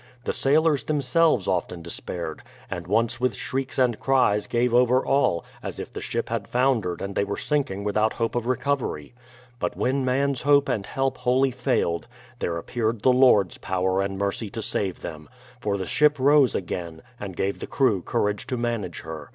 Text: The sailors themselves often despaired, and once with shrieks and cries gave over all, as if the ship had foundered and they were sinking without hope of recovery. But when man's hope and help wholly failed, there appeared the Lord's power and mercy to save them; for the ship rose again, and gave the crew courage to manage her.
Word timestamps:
The 0.23 0.33
sailors 0.33 0.85
themselves 0.85 1.47
often 1.47 1.83
despaired, 1.83 2.41
and 2.71 2.87
once 2.87 3.21
with 3.21 3.35
shrieks 3.35 3.77
and 3.77 3.99
cries 3.99 4.47
gave 4.47 4.73
over 4.73 5.05
all, 5.05 5.45
as 5.61 5.79
if 5.79 5.93
the 5.93 6.01
ship 6.01 6.29
had 6.29 6.47
foundered 6.47 7.03
and 7.03 7.13
they 7.13 7.23
were 7.23 7.37
sinking 7.37 7.83
without 7.83 8.13
hope 8.13 8.33
of 8.33 8.47
recovery. 8.47 9.13
But 9.59 9.77
when 9.77 10.03
man's 10.03 10.41
hope 10.41 10.67
and 10.69 10.87
help 10.87 11.19
wholly 11.19 11.51
failed, 11.51 12.07
there 12.39 12.57
appeared 12.57 13.03
the 13.03 13.13
Lord's 13.13 13.59
power 13.59 14.01
and 14.01 14.17
mercy 14.17 14.49
to 14.49 14.61
save 14.63 15.01
them; 15.01 15.29
for 15.59 15.77
the 15.77 15.85
ship 15.85 16.17
rose 16.17 16.55
again, 16.55 17.03
and 17.19 17.35
gave 17.37 17.59
the 17.59 17.67
crew 17.67 18.01
courage 18.01 18.47
to 18.47 18.57
manage 18.57 19.01
her. 19.01 19.29